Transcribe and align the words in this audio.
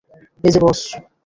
এই 0.43 0.51
যে, 0.53 0.59
বস। 0.63 0.79